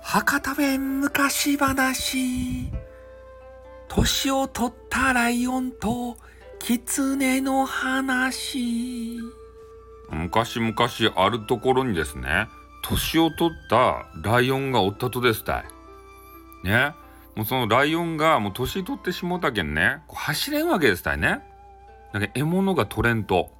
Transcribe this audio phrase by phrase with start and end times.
[0.00, 2.70] 博多弁昔話。
[3.88, 6.16] 年を取ったライオンと
[6.58, 9.18] 狐の話。
[10.08, 10.74] 昔々
[11.16, 12.48] あるところにですね
[12.82, 15.64] 年を取ったライオンがおったとですたい。
[16.64, 16.94] ね。
[17.36, 21.42] もうそのライオンがもう年取ってしもたけんねこう走れんわけですたいね。
[22.14, 23.50] だけ獲物が取れんと。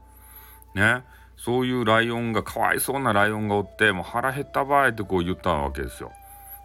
[0.74, 1.04] ね。
[1.39, 6.12] そういうライオンがかわいそうなライオンがおってもう腹減ったばいってこう言ったわけですよ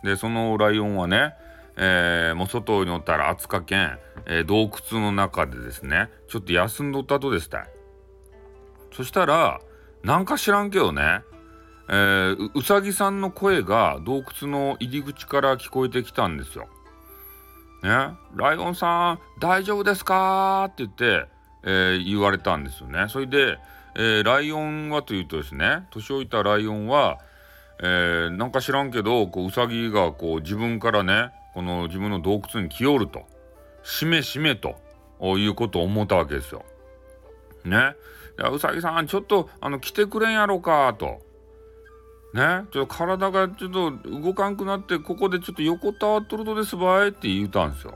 [0.04, 1.34] でそのライオンはね、
[1.78, 7.68] えー、もう外におったら暑かけん、えー、洞窟の中でですねちょっと休んどったとですた
[8.92, 9.62] そしたら
[10.04, 11.22] なんか知らんけどね、
[11.88, 16.68] えー、うさぎさんの声が洞窟の入り口から聞こえてきたんですよ。
[17.84, 17.90] ね、
[18.36, 20.66] ライオンさん大丈夫ですか？
[20.66, 21.26] って言って、
[21.64, 23.06] えー、言われたんですよね。
[23.08, 23.58] それで、
[23.96, 27.20] えー、ライオンはというとですね年老いたライオンは、
[27.80, 33.24] えー、なんか知らんけどこうウサギがこう自分からねこの自分の洞窟に来よると
[33.84, 34.76] しめしめと
[35.22, 36.66] いうことを思ったわけですよ。
[37.66, 37.96] ね。
[38.52, 41.22] うさぎさんちょっとあの来てくれんやろかと。
[42.34, 47.96] ねちょっと体がちょっと動かんくなってここでちょっと横たわっとるとですばいって言うたんですよ。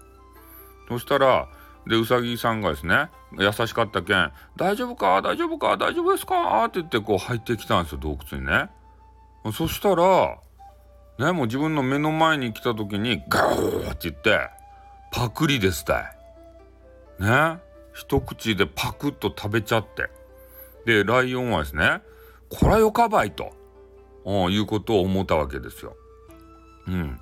[0.88, 1.48] そしたら
[1.88, 5.22] でうさぎさんがですね優しかったけん「大丈夫か？
[5.22, 5.78] 大丈夫か？
[5.78, 8.70] 大丈夫ですか?」って言ってこう入ってきたんですよ洞窟にね。
[9.54, 10.38] そしたら、
[11.20, 14.50] ね、もう自分の目の前に来た時にガーって言って
[15.12, 17.24] パクリですたい。
[17.24, 17.60] ね
[17.94, 20.10] 一口でパクッと食べちゃって
[20.86, 22.02] でライオンはですね
[22.50, 23.54] こらよかばいと
[24.50, 25.96] いうことを思ったわけですよ。
[26.88, 27.20] うん、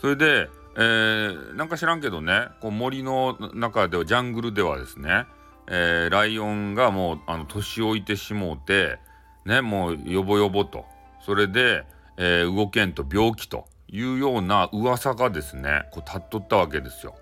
[0.00, 0.48] それで、
[0.80, 5.26] えー、なんか知らんけどねこう森の中ではジャングルではですね、
[5.66, 8.98] えー、ライオンがもうあの年老いてしもうて
[9.44, 10.84] ねもうヨボヨボと
[11.26, 11.84] それで、
[12.16, 17.16] えー、動けんと病気というような噂がですねこう立っとったわけですよ。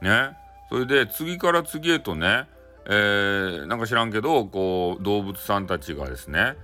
[0.00, 0.30] ね
[0.70, 2.46] それで次から次へとね、
[2.86, 6.54] えー、なんか知らんけどこう動物さんたちがですね、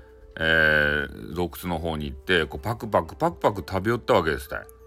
[0.40, 4.77] えー、洞窟の方に行ってこうパクパクパクパク食べよったわけですたい。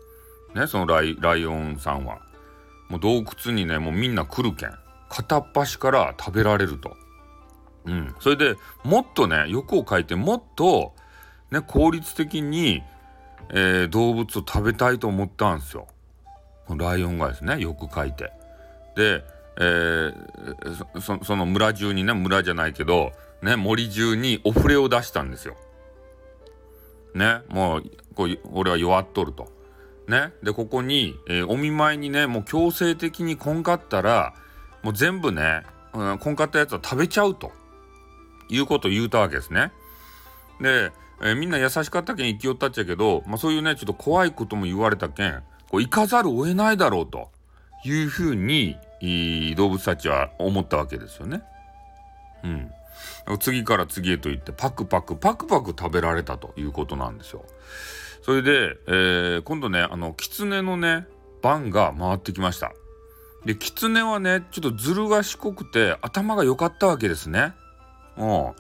[0.56, 2.20] ねそのライライオンさんは。
[2.90, 4.74] もう洞窟にねもうみんな来るけん
[5.10, 6.96] 片っ端から食べられると。
[7.86, 10.94] うん、それでもっとね欲を書いてもっと
[11.52, 12.82] ね、効率的に、
[13.50, 15.88] えー、動物を食べたいと思ったんですよ。
[16.70, 18.32] ライオンがですねよく書いて。
[18.96, 19.24] で、
[19.58, 23.12] えー、そその村中にね村じゃないけど、
[23.42, 25.56] ね、森中にお触れを出したんですよ。
[27.14, 27.84] ねもう
[28.16, 29.52] こう俺は弱っとると。
[30.08, 34.34] ね、でここに、えー、お見舞いにねもう強制的にこんかったら
[34.84, 35.62] もう全部ね、
[35.94, 37.52] うん、こんかったやつは食べちゃうと
[38.50, 39.72] いうことを言うたわけですね。
[40.60, 40.92] で
[41.24, 47.30] えー、みんな優しかったけん生きよったっちゃけど、まあ、そういうねちょっと怖いことも言われたけんこう行かざるを得ないだろうと
[47.86, 48.76] いうふうに
[49.56, 51.44] 動物たちは思ったわけですよね。
[52.44, 52.72] うん、
[53.40, 57.46] 次から次へと言ってパクパクパクパク食べられたということなんですよ。
[58.22, 61.08] それで、えー、今度ねあの狐のね
[61.42, 62.74] 番が回ってきました。
[63.46, 67.54] で狐はねちょっとずる賢くて頭が良かったわけですね。
[68.18, 68.52] うん、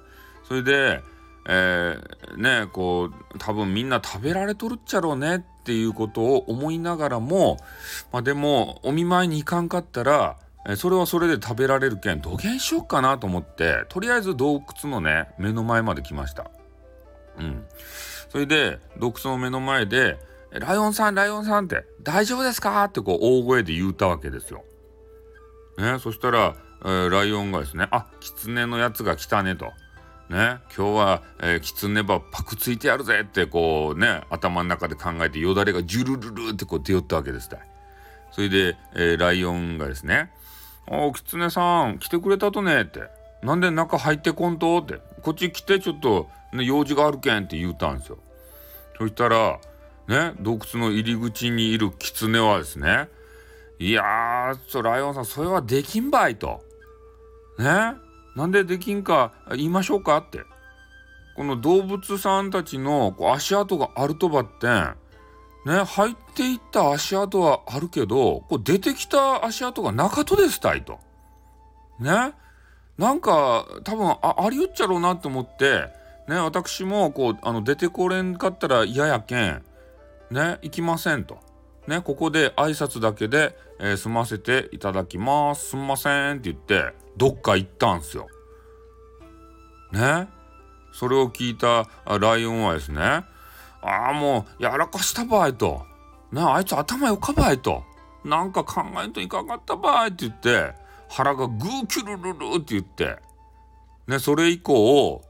[0.43, 1.01] それで
[1.47, 7.57] えー、ねこう多分みんな食べられとるっちゃろうねっていうことを思いながらも、
[8.11, 16.51] まあ、でもお見舞いに行かんかったら、えそれはそれで食べられるけんどげんしよっかなと思ってとりあえず洞窟のね目の前まで来ました。
[17.39, 17.65] うん、
[18.31, 20.17] それで洞窟の目の前で
[20.51, 24.63] 「ライオンさんライオンさん」って「大丈夫ですか?」ってこう大声で言うたわけですよ。
[25.77, 26.55] ね、そしたら、
[26.85, 29.65] えー、ライオンがですね「あ狐のやつが来たね」と。
[30.29, 37.49] ね、今日は、えー、キツネばパクついてやるぜってこうね頭の中で考えてよだれがジュルルルってこう出よったわけです。
[38.31, 40.31] それで、えー、ライオンがですね
[40.87, 43.09] 「おキツネさん来てくれたとね」って
[43.43, 48.17] 「なんで中入ってこんと?」って「こっち来てちょっと、ね、用事があるけん」って言うたんですよ。
[48.97, 49.59] そしたら
[50.07, 53.09] ね洞窟の入り口にいるキツネはですね
[53.79, 56.63] 「いやーライオンさんそれはできんばい」と。
[57.57, 57.95] ね
[58.35, 60.43] なんでできんか言いましょうかって。
[61.35, 64.95] この動物さんたちのこう足跡があるとばってん、
[65.65, 70.99] ね、入っていった足跡はあるけど、こう出てきた足跡がなかとですたいと。
[71.99, 72.33] ね。
[72.97, 75.87] なんか多分あありよっちゃろうなと思って、
[76.31, 79.63] ね、私もこうあの出てこれんかったら嫌やけん、
[80.31, 81.39] ね、行きませんと。
[81.87, 85.71] ね、ここで挨拶だけで、えー、済ませていただきます。
[85.71, 88.27] すんませんって言って、どっか行ったんすよ。
[89.91, 90.27] ね
[90.93, 91.89] それを聞いた
[92.19, 93.25] ライオンはですねあ
[93.81, 95.85] あもうやらかしたばいと
[96.31, 97.83] なあいつ頭よかばいと
[98.23, 100.73] なんか考えんといかんかったばいって言って
[101.09, 103.17] 腹がグーキュルルルって言って
[104.07, 105.21] ねそれ以降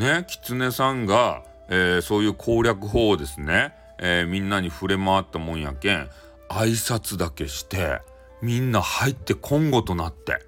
[0.00, 6.08] ね狐さんが、えー、そういう攻略法をですね、えー、みんなに触れ回ったもんやけん
[6.48, 8.00] 挨拶だけして
[8.40, 10.38] みんな入って今後となって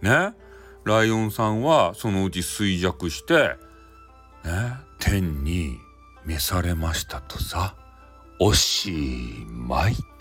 [0.00, 0.34] ね
[0.84, 3.56] ライオンさんはそのうち衰弱して
[4.44, 5.76] ね天に
[6.24, 7.76] 召されましたとさ
[8.40, 8.90] おし
[9.48, 10.13] まい。